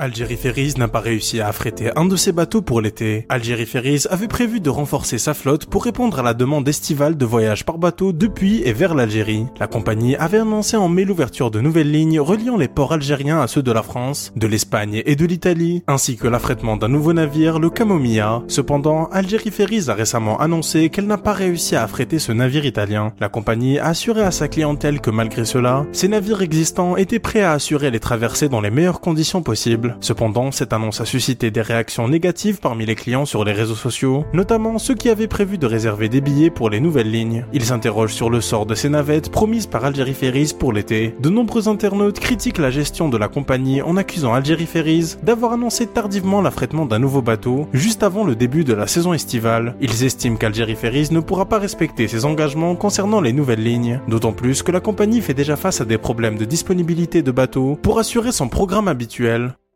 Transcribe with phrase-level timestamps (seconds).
[0.00, 3.26] Algérie Ferries n'a pas réussi à affréter un de ses bateaux pour l'été.
[3.28, 7.26] Algérie Ferries avait prévu de renforcer sa flotte pour répondre à la demande estivale de
[7.26, 9.46] voyages par bateau depuis et vers l'Algérie.
[9.58, 13.48] La compagnie avait annoncé en mai l'ouverture de nouvelles lignes reliant les ports algériens à
[13.48, 17.58] ceux de la France, de l'Espagne et de l'Italie, ainsi que l'affrètement d'un nouveau navire,
[17.58, 18.42] le Camomilla.
[18.46, 23.14] Cependant, Algérie Ferries a récemment annoncé qu'elle n'a pas réussi à affréter ce navire italien.
[23.18, 27.42] La compagnie a assuré à sa clientèle que malgré cela, ces navires existants étaient prêts
[27.42, 29.87] à assurer les traversées dans les meilleures conditions possibles.
[30.00, 34.24] Cependant, cette annonce a suscité des réactions négatives parmi les clients sur les réseaux sociaux,
[34.32, 37.44] notamment ceux qui avaient prévu de réserver des billets pour les nouvelles lignes.
[37.52, 41.14] Ils s'interrogent sur le sort de ces navettes promises par Algérie Ferries pour l'été.
[41.20, 45.86] De nombreux internautes critiquent la gestion de la compagnie en accusant Algérie Ferries d'avoir annoncé
[45.86, 49.74] tardivement l'affrètement d'un nouveau bateau juste avant le début de la saison estivale.
[49.80, 54.32] Ils estiment qu'Algérie Ferries ne pourra pas respecter ses engagements concernant les nouvelles lignes, d'autant
[54.32, 57.98] plus que la compagnie fait déjà face à des problèmes de disponibilité de bateaux pour
[57.98, 59.58] assurer son programme habituel.